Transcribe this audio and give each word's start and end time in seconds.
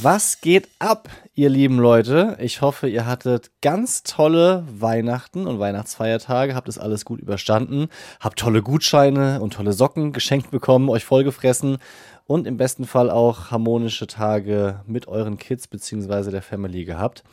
Was 0.00 0.40
geht 0.40 0.68
ab, 0.78 1.08
ihr 1.34 1.48
lieben 1.48 1.80
Leute? 1.80 2.36
Ich 2.40 2.60
hoffe, 2.60 2.88
ihr 2.88 3.04
hattet 3.04 3.50
ganz 3.62 4.04
tolle 4.04 4.62
Weihnachten 4.70 5.48
und 5.48 5.58
Weihnachtsfeiertage, 5.58 6.54
habt 6.54 6.68
es 6.68 6.78
alles 6.78 7.04
gut 7.04 7.20
überstanden, 7.20 7.88
habt 8.20 8.38
tolle 8.38 8.62
Gutscheine 8.62 9.40
und 9.40 9.54
tolle 9.54 9.72
Socken 9.72 10.12
geschenkt 10.12 10.52
bekommen, 10.52 10.88
euch 10.88 11.04
vollgefressen 11.04 11.78
und 12.26 12.46
im 12.46 12.56
besten 12.56 12.86
Fall 12.86 13.10
auch 13.10 13.50
harmonische 13.50 14.06
Tage 14.06 14.82
mit 14.86 15.08
euren 15.08 15.36
Kids 15.36 15.66
bzw. 15.66 16.30
der 16.30 16.42
Family 16.42 16.84
gehabt. 16.84 17.24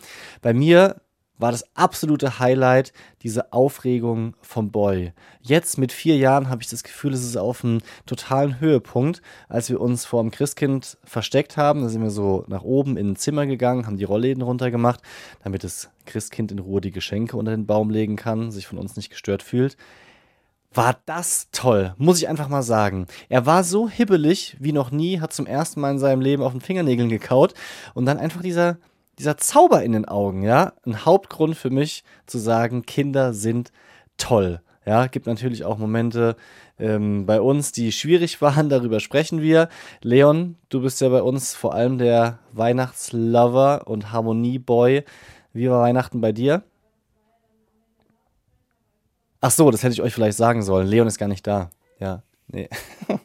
Bei 0.42 0.52
mir 0.52 0.96
war 1.38 1.52
das 1.52 1.66
absolute 1.76 2.40
Highlight 2.40 2.94
diese 3.22 3.52
Aufregung 3.52 4.36
vom 4.42 4.72
Boy. 4.72 5.14
Jetzt 5.42 5.78
mit 5.78 5.92
vier 5.92 6.18
Jahren 6.18 6.50
habe 6.50 6.62
ich 6.62 6.70
das 6.70 6.84
Gefühl, 6.84 7.14
es 7.14 7.24
ist 7.24 7.38
auf 7.38 7.64
einem 7.64 7.82
totalen 8.06 8.60
Höhepunkt, 8.60 9.22
als 9.50 9.70
wir 9.70 9.82
uns 9.82 10.06
vor 10.06 10.22
dem 10.22 10.32
Christkind 10.32 10.98
versteckt 11.04 11.58
haben. 11.58 11.82
Da 11.82 11.90
sind 11.90 12.02
wir 12.02 12.12
so 12.12 12.46
nach 12.48 12.64
oben 12.64 12.98
in 12.98 13.12
ein 13.12 13.16
Zimmer 13.16 13.46
gegangen, 13.46 13.86
haben 13.86 13.98
die 13.98 14.04
Rollläden 14.06 14.44
runtergemacht, 14.44 15.02
damit 15.44 15.64
das 15.64 15.90
Christkind 16.06 16.52
in 16.52 16.60
Ruhe 16.60 16.82
die 16.82 16.92
Geschenke 16.92 17.38
unter 17.38 17.52
den 17.52 17.66
Baum 17.66 17.90
legen 17.90 18.16
kann, 18.16 18.52
sich 18.52 18.68
von 18.68 18.78
uns 18.78 18.96
nicht 18.96 19.10
gestört 19.10 19.44
fühlt. 19.44 19.76
War 20.74 20.98
das 21.06 21.48
toll, 21.52 21.96
muss 21.98 22.18
ich 22.18 22.28
einfach 22.28 22.50
mal 22.50 22.64
sagen. 22.64 23.08
Er 23.30 23.46
war 23.46 23.64
so 23.64 23.88
hibbelig 23.88 24.58
wie 24.60 24.74
noch 24.74 24.92
nie, 24.92 25.22
hat 25.22 25.32
zum 25.32 25.46
ersten 25.46 25.80
Mal 25.80 25.92
in 25.92 26.00
seinem 26.00 26.20
Leben 26.20 26.44
auf 26.44 26.52
den 26.52 26.60
Fingernägeln 26.60 27.08
gekaut 27.08 27.54
und 27.94 28.06
dann 28.06 28.18
einfach 28.18 28.42
dieser 28.42 28.78
dieser 29.20 29.38
Zauber 29.38 29.84
in 29.84 29.94
den 29.94 30.06
Augen, 30.06 30.44
ja, 30.44 30.74
ein 30.86 31.06
Hauptgrund 31.06 31.56
für 31.56 31.70
mich 31.70 32.04
zu 32.26 32.38
sagen, 32.38 32.86
Kinder 32.86 33.34
sind 33.34 33.72
toll. 34.18 34.62
Ja, 34.86 35.08
gibt 35.08 35.26
natürlich 35.26 35.64
auch 35.64 35.80
Momente 35.80 36.36
ähm, 36.78 37.26
bei 37.26 37.42
uns, 37.42 37.72
die 37.72 37.92
schwierig 37.92 38.42
waren, 38.42 38.70
darüber 38.70 39.00
sprechen 39.00 39.42
wir. 39.42 39.70
Leon, 40.02 40.58
du 40.70 40.82
bist 40.82 41.02
ja 41.02 41.10
bei 41.10 41.22
uns 41.22 41.56
vor 41.56 41.74
allem 41.74 41.98
der 41.98 42.40
Weihnachtslover 42.52 43.88
und 43.88 44.12
Harmonieboy. 44.12 45.04
Wie 45.54 45.70
war 45.70 45.82
Weihnachten 45.82 46.22
bei 46.22 46.32
dir? 46.32 46.64
Ach 49.42 49.52
so, 49.52 49.70
das 49.72 49.84
hätte 49.84 49.94
ich 49.94 50.02
euch 50.02 50.14
vielleicht 50.14 50.38
sagen 50.38 50.64
sollen. 50.64 50.88
Leon 50.88 51.08
ist 51.08 51.18
gar 51.18 51.28
nicht 51.28 51.46
da. 51.46 51.70
Ja, 52.00 52.24
nee. 52.48 52.70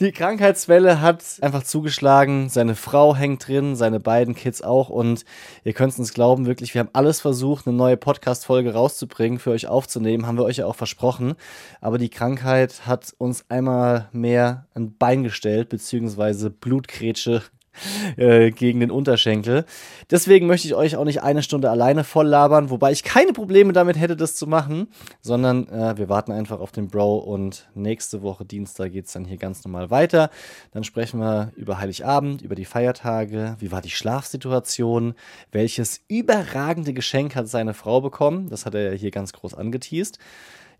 Die 0.00 0.10
Krankheitswelle 0.10 1.00
hat 1.00 1.22
einfach 1.40 1.62
zugeschlagen. 1.62 2.48
Seine 2.48 2.74
Frau 2.74 3.14
hängt 3.14 3.46
drin, 3.46 3.76
seine 3.76 4.00
beiden 4.00 4.34
Kids 4.34 4.60
auch. 4.60 4.88
Und 4.88 5.24
ihr 5.62 5.72
könnt 5.72 5.92
es 5.92 5.98
uns 6.00 6.12
glauben, 6.12 6.46
wirklich, 6.46 6.74
wir 6.74 6.80
haben 6.80 6.90
alles 6.92 7.20
versucht, 7.20 7.68
eine 7.68 7.76
neue 7.76 7.96
Podcast-Folge 7.96 8.72
rauszubringen, 8.72 9.38
für 9.38 9.50
euch 9.52 9.68
aufzunehmen. 9.68 10.26
Haben 10.26 10.36
wir 10.36 10.44
euch 10.44 10.56
ja 10.56 10.66
auch 10.66 10.74
versprochen. 10.74 11.34
Aber 11.80 11.98
die 11.98 12.08
Krankheit 12.08 12.88
hat 12.88 13.14
uns 13.18 13.44
einmal 13.48 14.08
mehr 14.10 14.66
ein 14.74 14.96
Bein 14.96 15.22
gestellt, 15.22 15.68
beziehungsweise 15.68 16.50
Blutgrätsche 16.50 17.42
äh, 18.16 18.50
gegen 18.50 18.80
den 18.80 18.90
Unterschenkel. 18.90 19.64
Deswegen 20.10 20.46
möchte 20.46 20.68
ich 20.68 20.74
euch 20.74 20.96
auch 20.96 21.04
nicht 21.04 21.22
eine 21.22 21.42
Stunde 21.42 21.70
alleine 21.70 22.04
voll 22.04 22.26
labern, 22.26 22.70
wobei 22.70 22.92
ich 22.92 23.02
keine 23.02 23.32
Probleme 23.32 23.72
damit 23.72 23.98
hätte, 23.98 24.16
das 24.16 24.36
zu 24.36 24.46
machen, 24.46 24.88
sondern 25.20 25.68
äh, 25.68 25.96
wir 25.96 26.08
warten 26.08 26.32
einfach 26.32 26.60
auf 26.60 26.72
den 26.72 26.88
Bro 26.88 27.18
und 27.18 27.68
nächste 27.74 28.22
Woche 28.22 28.44
Dienstag 28.44 28.92
geht 28.92 29.06
es 29.06 29.12
dann 29.12 29.24
hier 29.24 29.38
ganz 29.38 29.64
normal 29.64 29.90
weiter. 29.90 30.30
Dann 30.72 30.84
sprechen 30.84 31.20
wir 31.20 31.52
über 31.56 31.78
Heiligabend, 31.78 32.42
über 32.42 32.54
die 32.54 32.64
Feiertage, 32.64 33.56
wie 33.58 33.72
war 33.72 33.80
die 33.80 33.90
Schlafsituation, 33.90 35.14
welches 35.52 36.00
überragende 36.08 36.92
Geschenk 36.92 37.34
hat 37.34 37.48
seine 37.48 37.74
Frau 37.74 38.00
bekommen, 38.00 38.48
das 38.48 38.66
hat 38.66 38.74
er 38.74 38.92
ja 38.92 38.98
hier 38.98 39.10
ganz 39.10 39.32
groß 39.32 39.54
angeteased 39.54 40.18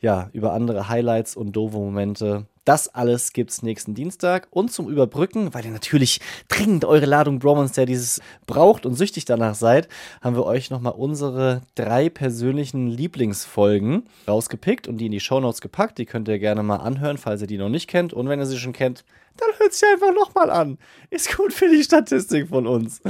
ja, 0.01 0.29
über 0.33 0.53
andere 0.53 0.89
Highlights 0.89 1.37
und 1.37 1.53
doofe 1.53 1.77
Momente. 1.77 2.47
Das 2.65 2.89
alles 2.95 3.35
gibt's 3.35 3.63
nächsten 3.63 3.95
Dienstag. 3.95 4.49
Und 4.51 4.73
zum 4.73 4.89
Überbrücken, 4.89 5.53
weil 5.53 5.65
ihr 5.67 5.71
natürlich 5.71 6.21
dringend 6.49 6.85
eure 6.85 7.05
Ladung 7.05 7.39
Bromance 7.39 7.75
der 7.75 7.87
dieses 7.87 8.21
braucht 8.47 8.87
und 8.87 8.95
süchtig 8.95 9.27
danach 9.27 9.55
seid, 9.55 9.89
haben 10.23 10.35
wir 10.35 10.47
euch 10.47 10.71
nochmal 10.71 10.95
unsere 10.97 11.61
drei 11.75 12.09
persönlichen 12.09 12.89
Lieblingsfolgen 12.89 14.05
rausgepickt 14.27 14.89
und 14.89 14.99
die 14.99 15.07
in 15.07 15.13
die 15.13 15.21
Shownotes 15.21 15.61
gepackt. 15.61 15.99
Die 15.99 16.07
könnt 16.07 16.29
ihr 16.29 16.39
gerne 16.39 16.63
mal 16.63 16.77
anhören, 16.77 17.19
falls 17.19 17.43
ihr 17.43 17.47
die 17.47 17.59
noch 17.59 17.69
nicht 17.69 17.89
kennt. 17.89 18.15
Und 18.15 18.29
wenn 18.29 18.41
ihr 18.41 18.47
sie 18.47 18.59
schon 18.59 18.73
kennt, 18.73 19.05
dann 19.37 19.51
hört 19.59 19.75
sie 19.75 19.87
einfach 19.93 20.15
nochmal 20.15 20.51
an. 20.51 20.79
Ist 21.11 21.37
gut 21.37 21.53
für 21.53 21.69
die 21.69 21.83
Statistik 21.83 22.49
von 22.49 22.67
uns. 22.67 23.03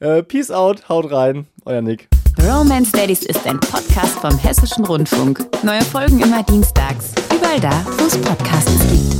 Äh, 0.00 0.22
peace 0.24 0.50
out, 0.50 0.88
haut 0.88 1.10
rein, 1.10 1.46
euer 1.64 1.80
Nick. 1.80 2.08
Romance 2.44 2.92
Daddies 2.92 3.22
ist 3.22 3.46
ein 3.46 3.58
Podcast 3.58 4.18
vom 4.20 4.36
Hessischen 4.36 4.84
Rundfunk. 4.84 5.46
Neue 5.62 5.80
Folgen 5.80 6.20
immer 6.20 6.42
dienstags. 6.42 7.12
Überall 7.34 7.58
da, 7.58 7.86
wo 7.96 8.04
es 8.04 8.18
Podcasts 8.18 8.86
gibt. 8.90 9.13